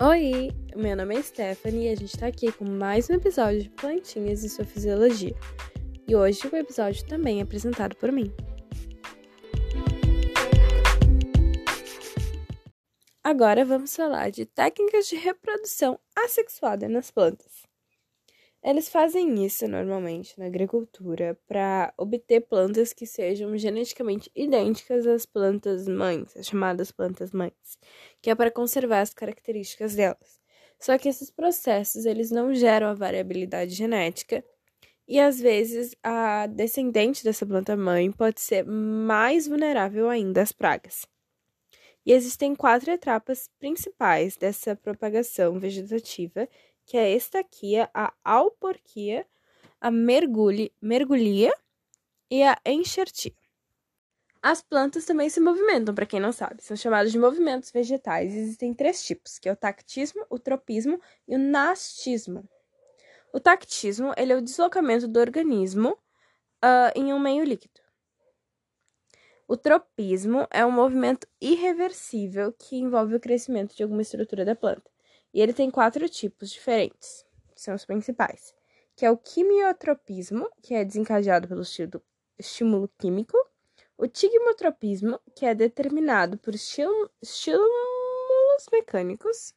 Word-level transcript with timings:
Oi, 0.00 0.52
meu 0.76 0.96
nome 0.96 1.16
é 1.16 1.22
Stephanie 1.22 1.88
e 1.88 1.90
a 1.90 1.96
gente 1.96 2.16
tá 2.16 2.28
aqui 2.28 2.52
com 2.52 2.64
mais 2.64 3.10
um 3.10 3.14
episódio 3.14 3.64
de 3.64 3.70
Plantinhas 3.70 4.44
e 4.44 4.48
sua 4.48 4.64
Fisiologia. 4.64 5.34
E 6.06 6.14
hoje 6.14 6.46
o 6.46 6.56
episódio 6.56 7.04
também 7.04 7.40
é 7.40 7.42
apresentado 7.42 7.96
por 7.96 8.12
mim. 8.12 8.32
Agora 13.24 13.64
vamos 13.64 13.96
falar 13.96 14.30
de 14.30 14.46
técnicas 14.46 15.08
de 15.08 15.16
reprodução 15.16 15.98
assexuada 16.16 16.88
nas 16.88 17.10
plantas. 17.10 17.66
Eles 18.62 18.88
fazem 18.88 19.44
isso 19.44 19.68
normalmente 19.68 20.38
na 20.38 20.46
agricultura 20.46 21.38
para 21.46 21.92
obter 21.96 22.40
plantas 22.40 22.92
que 22.92 23.06
sejam 23.06 23.56
geneticamente 23.56 24.30
idênticas 24.34 25.06
às 25.06 25.24
plantas 25.24 25.86
mães, 25.86 26.36
as 26.36 26.46
chamadas 26.46 26.90
plantas 26.90 27.30
mães, 27.32 27.78
que 28.20 28.30
é 28.30 28.34
para 28.34 28.50
conservar 28.50 29.00
as 29.00 29.14
características 29.14 29.94
delas. 29.94 30.40
Só 30.78 30.98
que 30.98 31.08
esses 31.08 31.30
processos 31.30 32.04
eles 32.04 32.30
não 32.30 32.52
geram 32.52 32.88
a 32.88 32.94
variabilidade 32.94 33.74
genética 33.74 34.44
e 35.06 35.20
às 35.20 35.40
vezes 35.40 35.94
a 36.02 36.46
descendente 36.46 37.24
dessa 37.24 37.46
planta 37.46 37.76
mãe 37.76 38.10
pode 38.10 38.40
ser 38.40 38.64
mais 38.64 39.46
vulnerável 39.46 40.08
ainda 40.08 40.42
às 40.42 40.52
pragas. 40.52 41.06
E 42.04 42.12
existem 42.12 42.54
quatro 42.54 42.90
etapas 42.90 43.50
principais 43.58 44.36
dessa 44.36 44.74
propagação 44.74 45.58
vegetativa 45.58 46.48
que 46.88 46.96
é 46.96 47.02
a 47.02 47.10
estaquia, 47.10 47.90
a 47.92 48.14
alporquia, 48.24 49.26
a 49.78 49.90
mergulhe, 49.90 50.72
mergulhia 50.80 51.54
e 52.30 52.42
a 52.42 52.58
enxertia. 52.64 53.34
As 54.42 54.62
plantas 54.62 55.04
também 55.04 55.28
se 55.28 55.38
movimentam, 55.38 55.94
para 55.94 56.06
quem 56.06 56.18
não 56.18 56.32
sabe. 56.32 56.62
São 56.62 56.74
chamados 56.74 57.12
de 57.12 57.18
movimentos 57.18 57.70
vegetais. 57.70 58.34
Existem 58.34 58.72
três 58.72 59.04
tipos, 59.04 59.38
que 59.38 59.50
é 59.50 59.52
o 59.52 59.56
tactismo, 59.56 60.24
o 60.30 60.38
tropismo 60.38 60.98
e 61.28 61.36
o 61.36 61.38
nastismo. 61.38 62.48
O 63.34 63.38
tactismo 63.38 64.14
ele 64.16 64.32
é 64.32 64.36
o 64.36 64.40
deslocamento 64.40 65.06
do 65.06 65.20
organismo 65.20 65.90
uh, 65.90 66.90
em 66.94 67.12
um 67.12 67.18
meio 67.18 67.44
líquido. 67.44 67.82
O 69.46 69.58
tropismo 69.58 70.48
é 70.50 70.64
um 70.64 70.72
movimento 70.72 71.26
irreversível 71.38 72.50
que 72.50 72.76
envolve 72.76 73.14
o 73.14 73.20
crescimento 73.20 73.76
de 73.76 73.82
alguma 73.82 74.00
estrutura 74.00 74.42
da 74.42 74.56
planta. 74.56 74.90
E 75.32 75.40
ele 75.40 75.52
tem 75.52 75.70
quatro 75.70 76.08
tipos 76.08 76.50
diferentes, 76.50 77.24
são 77.54 77.74
os 77.74 77.84
principais, 77.84 78.54
que 78.96 79.04
é 79.04 79.10
o 79.10 79.16
quimiotropismo, 79.16 80.48
que 80.62 80.74
é 80.74 80.84
desencadeado 80.84 81.46
pelo 81.48 81.62
estímulo 82.38 82.88
químico, 82.98 83.36
o 83.96 84.06
tigmotropismo, 84.06 85.20
que 85.34 85.44
é 85.44 85.54
determinado 85.54 86.38
por 86.38 86.54
estímulos 86.54 87.10
mecânicos, 88.72 89.52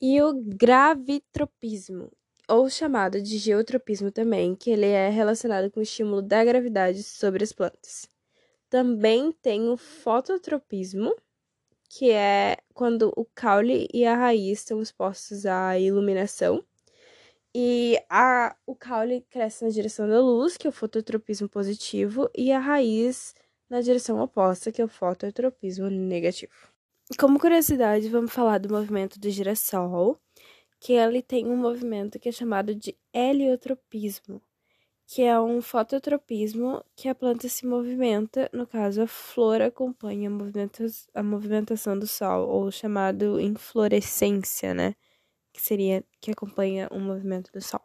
e 0.00 0.20
o 0.22 0.34
gravitropismo, 0.34 2.10
ou 2.48 2.68
chamado 2.68 3.20
de 3.20 3.38
geotropismo 3.38 4.10
também, 4.10 4.54
que 4.54 4.70
ele 4.70 4.86
é 4.86 5.08
relacionado 5.08 5.70
com 5.70 5.80
o 5.80 5.82
estímulo 5.82 6.22
da 6.22 6.44
gravidade 6.44 7.02
sobre 7.02 7.44
as 7.44 7.52
plantas. 7.52 8.08
Também 8.68 9.32
tem 9.32 9.68
o 9.68 9.76
fototropismo, 9.76 11.14
que 11.88 12.10
é 12.10 12.58
quando 12.72 13.12
o 13.16 13.24
caule 13.34 13.88
e 13.92 14.04
a 14.04 14.16
raiz 14.16 14.60
estão 14.60 14.82
expostos 14.82 15.46
à 15.46 15.78
iluminação. 15.78 16.64
E 17.54 17.98
a, 18.10 18.56
o 18.66 18.74
caule 18.74 19.24
cresce 19.30 19.64
na 19.64 19.70
direção 19.70 20.08
da 20.08 20.20
luz, 20.20 20.56
que 20.56 20.66
é 20.66 20.70
o 20.70 20.72
fototropismo 20.72 21.48
positivo, 21.48 22.28
e 22.36 22.50
a 22.50 22.58
raiz 22.58 23.34
na 23.70 23.80
direção 23.80 24.20
oposta, 24.20 24.72
que 24.72 24.82
é 24.82 24.84
o 24.84 24.88
fototropismo 24.88 25.88
negativo. 25.88 26.52
Como 27.18 27.38
curiosidade, 27.38 28.08
vamos 28.08 28.32
falar 28.32 28.58
do 28.58 28.72
movimento 28.72 29.20
do 29.20 29.30
girassol, 29.30 30.18
que 30.80 30.94
ele 30.94 31.22
tem 31.22 31.46
um 31.46 31.56
movimento 31.56 32.18
que 32.18 32.28
é 32.28 32.32
chamado 32.32 32.74
de 32.74 32.96
heliotropismo 33.12 34.42
que 35.14 35.22
é 35.22 35.40
um 35.40 35.62
fototropismo 35.62 36.84
que 36.96 37.08
a 37.08 37.14
planta 37.14 37.48
se 37.48 37.64
movimenta, 37.64 38.50
no 38.52 38.66
caso 38.66 39.02
a 39.02 39.06
flor 39.06 39.62
acompanha 39.62 40.28
a, 41.14 41.22
movimentação 41.22 41.96
do 41.96 42.04
sol, 42.04 42.48
ou 42.48 42.68
chamado 42.72 43.38
inflorescência, 43.38 44.74
né? 44.74 44.96
Que 45.52 45.62
seria 45.62 46.02
que 46.20 46.32
acompanha 46.32 46.88
o 46.90 46.98
movimento 46.98 47.52
do 47.52 47.60
sol. 47.60 47.80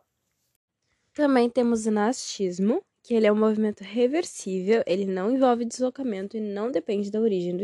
Também 1.13 1.47
temos 1.51 1.85
o 1.85 1.91
nastismo, 1.91 2.83
que 3.03 3.13
ele 3.13 3.27
é 3.27 3.31
um 3.31 3.39
movimento 3.39 3.83
reversível, 3.83 4.81
ele 4.87 5.05
não 5.05 5.29
envolve 5.29 5.65
deslocamento 5.65 6.35
e 6.35 6.41
não 6.41 6.71
depende 6.71 7.11
da 7.11 7.21
origem 7.21 7.55
do 7.55 7.63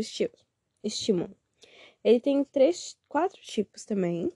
estímulo. 0.84 1.36
Ele 2.04 2.20
tem 2.20 2.44
três, 2.44 2.96
quatro 3.08 3.42
tipos 3.42 3.84
também. 3.84 4.32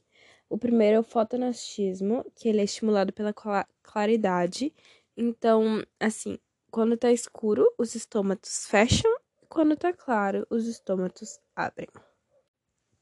O 0.48 0.58
primeiro 0.58 0.96
é 0.96 0.98
o 0.98 1.04
fotonastismo, 1.04 2.24
que 2.34 2.48
ele 2.48 2.60
é 2.60 2.64
estimulado 2.64 3.12
pela 3.12 3.32
claridade 3.80 4.74
então, 5.22 5.84
assim, 6.00 6.38
quando 6.70 6.97
tá 6.97 7.12
escuro, 7.12 7.70
os 7.76 7.94
estômatos 7.94 8.66
fecham, 8.66 9.14
quando 9.50 9.76
tá 9.76 9.92
claro, 9.92 10.47
os 10.48 10.66
estômatos 10.66 11.38
abrem. 11.54 11.91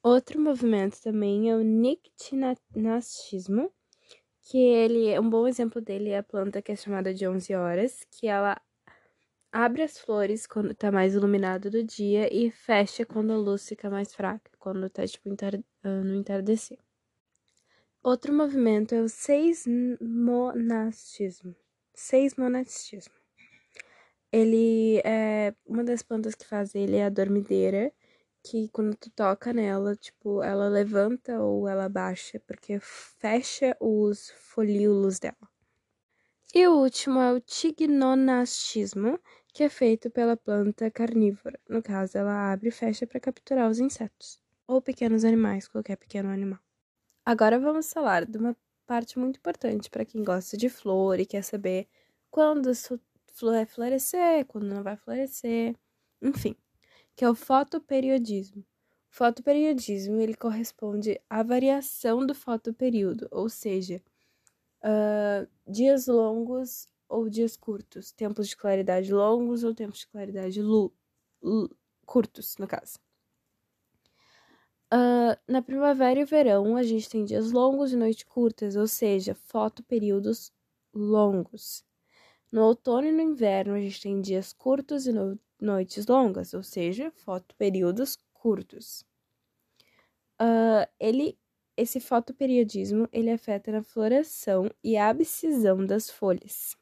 Outro 0.02 0.40
movimento 0.40 1.00
também 1.00 1.48
é 1.48 1.54
o 1.54 1.62
nictinastismo, 1.62 3.72
que 4.42 4.58
ele, 4.58 5.16
um 5.16 5.30
bom 5.30 5.46
exemplo 5.46 5.80
dele 5.80 6.10
é 6.10 6.18
a 6.18 6.22
planta 6.24 6.60
que 6.60 6.72
é 6.72 6.76
chamada 6.76 7.14
de 7.14 7.24
11 7.24 7.54
horas, 7.54 8.04
que 8.10 8.26
ela 8.26 8.60
abre 9.52 9.82
as 9.82 9.96
flores 9.96 10.44
quando 10.44 10.74
tá 10.74 10.90
mais 10.90 11.14
iluminado 11.14 11.70
do 11.70 11.84
dia 11.84 12.28
e 12.34 12.50
fecha 12.50 13.06
quando 13.06 13.32
a 13.32 13.36
luz 13.36 13.68
fica 13.68 13.88
mais 13.88 14.12
fraca, 14.12 14.50
quando 14.58 14.90
tá 14.90 15.06
tipo 15.06 15.28
ah, 15.84 16.02
no 16.02 16.16
entardecer. 16.16 16.80
Outro 18.02 18.32
movimento 18.32 18.92
é 18.92 19.00
o 19.00 19.08
seismonastismo 19.08 21.54
seis 21.98 22.36
monatismo. 22.36 23.14
Ele 24.30 25.00
é 25.04 25.54
uma 25.66 25.82
das 25.82 26.02
plantas 26.02 26.34
que 26.34 26.46
faz 26.46 26.74
ele 26.74 26.96
é 26.96 27.06
a 27.06 27.10
dormideira, 27.10 27.92
que 28.42 28.68
quando 28.68 28.94
tu 28.96 29.10
toca 29.10 29.52
nela, 29.52 29.96
tipo, 29.96 30.42
ela 30.42 30.68
levanta 30.68 31.40
ou 31.40 31.66
ela 31.66 31.88
baixa, 31.88 32.40
porque 32.46 32.78
fecha 32.80 33.76
os 33.80 34.30
folíolos 34.30 35.18
dela. 35.18 35.48
E 36.54 36.66
o 36.66 36.76
último 36.76 37.20
é 37.20 37.32
o 37.32 37.40
tignonastismo, 37.40 39.18
que 39.52 39.64
é 39.64 39.68
feito 39.68 40.10
pela 40.10 40.36
planta 40.36 40.90
carnívora. 40.90 41.58
No 41.68 41.82
caso, 41.82 42.16
ela 42.16 42.52
abre 42.52 42.68
e 42.68 42.72
fecha 42.72 43.06
para 43.06 43.20
capturar 43.20 43.68
os 43.68 43.80
insetos 43.80 44.40
ou 44.66 44.80
pequenos 44.80 45.24
animais, 45.24 45.66
qualquer 45.66 45.96
pequeno 45.96 46.30
animal. 46.30 46.60
Agora 47.24 47.58
vamos 47.58 47.92
falar 47.92 48.24
de 48.24 48.38
uma 48.38 48.56
parte 48.88 49.18
muito 49.18 49.36
importante 49.38 49.90
para 49.90 50.04
quem 50.04 50.24
gosta 50.24 50.56
de 50.56 50.70
flor 50.70 51.20
e 51.20 51.26
quer 51.26 51.42
saber 51.42 51.86
quando 52.30 52.72
vai 53.42 53.66
florescer, 53.66 54.46
quando 54.46 54.66
não 54.66 54.82
vai 54.82 54.96
florescer, 54.96 55.76
enfim, 56.22 56.56
que 57.14 57.24
é 57.24 57.30
o 57.30 57.34
fotoperiodismo. 57.34 58.62
O 58.62 59.16
fotoperiodismo 59.16 60.20
ele 60.20 60.34
corresponde 60.34 61.20
à 61.28 61.42
variação 61.42 62.26
do 62.26 62.34
fotoperíodo, 62.34 63.28
ou 63.30 63.48
seja, 63.50 64.02
uh, 64.82 65.46
dias 65.70 66.06
longos 66.06 66.88
ou 67.08 67.28
dias 67.28 67.56
curtos, 67.56 68.10
tempos 68.12 68.48
de 68.48 68.56
claridade 68.56 69.12
longos 69.12 69.64
ou 69.64 69.74
tempos 69.74 70.00
de 70.00 70.08
claridade 70.08 70.60
curtos, 72.06 72.56
no 72.58 72.66
caso. 72.66 73.07
Uh, 74.92 75.36
na 75.46 75.60
primavera 75.60 76.20
e 76.20 76.24
verão, 76.24 76.76
a 76.76 76.82
gente 76.82 77.10
tem 77.10 77.24
dias 77.24 77.52
longos 77.52 77.92
e 77.92 77.96
noites 77.96 78.24
curtas, 78.24 78.74
ou 78.74 78.86
seja, 78.86 79.34
fotoperíodos 79.34 80.50
longos. 80.94 81.84
No 82.50 82.62
outono 82.64 83.06
e 83.06 83.12
no 83.12 83.20
inverno, 83.20 83.74
a 83.74 83.80
gente 83.80 84.00
tem 84.00 84.20
dias 84.20 84.52
curtos 84.52 85.06
e 85.06 85.12
no 85.12 85.38
noites 85.60 86.06
longas, 86.06 86.54
ou 86.54 86.62
seja, 86.62 87.10
fotoperíodos 87.10 88.16
curtos. 88.32 89.04
Uh, 90.40 90.86
ele, 90.98 91.38
esse 91.76 92.00
fotoperiodismo 92.00 93.08
ele 93.12 93.30
afeta 93.30 93.72
na 93.72 93.82
floração 93.82 94.70
e 94.82 94.96
abscisão 94.96 95.84
das 95.84 96.08
folhas. 96.08 96.76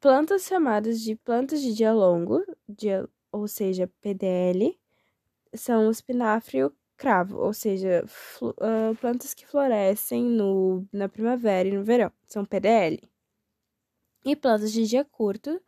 Plantas 0.00 0.46
chamadas 0.46 1.00
de 1.00 1.14
plantas 1.14 1.60
de 1.60 1.74
dia 1.74 1.92
longo, 1.92 2.42
dia, 2.68 3.08
ou 3.30 3.46
seja, 3.46 3.90
PDL, 4.00 4.78
são 5.56 5.88
o 5.88 5.90
espinafre 5.90 6.58
e 6.58 6.64
o 6.64 6.72
cravo, 6.96 7.38
ou 7.38 7.52
seja, 7.52 8.04
uh, 8.42 8.96
plantas 8.96 9.34
que 9.34 9.46
florescem 9.46 10.24
no, 10.24 10.86
na 10.92 11.08
primavera 11.08 11.68
e 11.68 11.72
no 11.72 11.84
verão, 11.84 12.10
são 12.26 12.44
PDL. 12.44 13.00
E 14.24 14.34
plantas 14.34 14.72
de 14.72 14.86
dia 14.86 15.04
curto, 15.04 15.60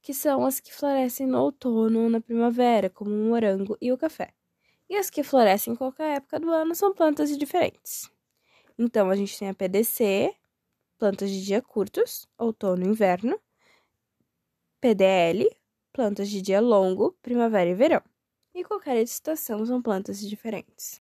que 0.00 0.12
são 0.12 0.44
as 0.44 0.58
que 0.58 0.74
florescem 0.74 1.26
no 1.26 1.40
outono 1.40 2.04
ou 2.04 2.10
na 2.10 2.20
primavera, 2.20 2.90
como 2.90 3.10
o 3.10 3.28
morango 3.28 3.76
e 3.80 3.92
o 3.92 3.98
café. 3.98 4.32
E 4.88 4.96
as 4.96 5.08
que 5.08 5.22
florescem 5.22 5.74
em 5.74 5.76
qualquer 5.76 6.16
época 6.16 6.40
do 6.40 6.50
ano 6.50 6.74
são 6.74 6.92
plantas 6.92 7.36
diferentes. 7.38 8.10
Então, 8.78 9.10
a 9.10 9.16
gente 9.16 9.38
tem 9.38 9.48
a 9.48 9.54
PDC, 9.54 10.34
plantas 10.98 11.30
de 11.30 11.44
dia 11.44 11.62
curtos, 11.62 12.26
outono 12.36 12.84
e 12.84 12.88
inverno. 12.88 13.38
PDL, 14.80 15.48
plantas 15.92 16.28
de 16.28 16.42
dia 16.42 16.60
longo, 16.60 17.12
primavera 17.22 17.70
e 17.70 17.74
verão 17.74 18.02
qualquer 18.64 19.02
estação 19.02 19.64
são 19.64 19.80
plantas 19.82 20.20
diferentes. 20.20 21.00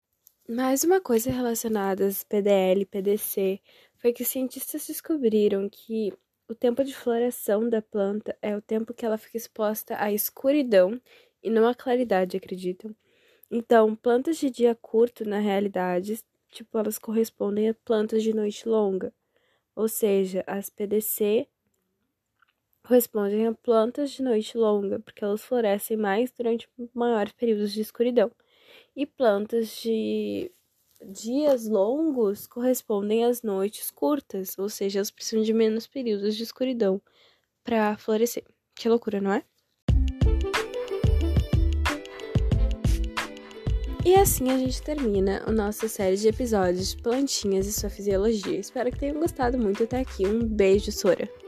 Mais 0.48 0.84
uma 0.84 1.00
coisa 1.00 1.30
relacionada 1.30 2.06
às 2.06 2.22
PDL 2.22 2.82
e 2.82 2.86
PDC 2.86 3.60
foi 3.96 4.12
que 4.12 4.24
cientistas 4.24 4.86
descobriram 4.86 5.68
que 5.70 6.12
o 6.46 6.54
tempo 6.54 6.84
de 6.84 6.94
floração 6.94 7.68
da 7.68 7.80
planta 7.80 8.36
é 8.42 8.54
o 8.54 8.60
tempo 8.60 8.92
que 8.92 9.06
ela 9.06 9.16
fica 9.16 9.38
exposta 9.38 9.96
à 9.98 10.12
escuridão 10.12 11.00
e 11.42 11.48
não 11.48 11.66
à 11.66 11.74
claridade, 11.74 12.36
acreditam? 12.36 12.94
Então, 13.50 13.96
plantas 13.96 14.36
de 14.36 14.50
dia 14.50 14.74
curto, 14.74 15.24
na 15.24 15.38
realidade, 15.38 16.22
tipo, 16.50 16.78
elas 16.78 16.98
correspondem 16.98 17.68
a 17.68 17.74
plantas 17.74 18.22
de 18.22 18.34
noite 18.34 18.68
longa. 18.68 19.12
Ou 19.74 19.88
seja, 19.88 20.44
as 20.46 20.68
PDC 20.68 21.48
correspondem 22.84 23.46
a 23.46 23.54
plantas 23.54 24.10
de 24.10 24.22
noite 24.22 24.56
longa, 24.56 25.00
porque 25.00 25.24
elas 25.24 25.42
florescem 25.42 25.96
mais 25.96 26.30
durante 26.30 26.68
maiores 26.92 27.32
períodos 27.32 27.72
de 27.72 27.80
escuridão. 27.80 28.30
E 28.94 29.06
plantas 29.06 29.68
de 29.82 30.52
dias 31.02 31.66
longos 31.66 32.46
correspondem 32.46 33.24
às 33.24 33.42
noites 33.42 33.90
curtas, 33.90 34.56
ou 34.58 34.68
seja, 34.68 34.98
elas 34.98 35.10
precisam 35.10 35.42
de 35.42 35.52
menos 35.52 35.86
períodos 35.86 36.36
de 36.36 36.42
escuridão 36.42 37.00
para 37.64 37.96
florescer. 37.96 38.44
Que 38.74 38.88
loucura, 38.88 39.20
não 39.20 39.32
é? 39.32 39.42
E 44.04 44.14
assim 44.16 44.50
a 44.50 44.58
gente 44.58 44.82
termina 44.82 45.42
a 45.46 45.50
nossa 45.50 45.88
série 45.88 46.16
de 46.16 46.28
episódios 46.28 46.94
de 46.94 47.02
plantinhas 47.02 47.66
e 47.66 47.72
sua 47.72 47.88
fisiologia. 47.88 48.58
Espero 48.58 48.92
que 48.92 48.98
tenham 48.98 49.18
gostado 49.18 49.56
muito 49.56 49.84
até 49.84 50.00
aqui. 50.00 50.26
Um 50.26 50.46
beijo, 50.46 50.92
Sora! 50.92 51.43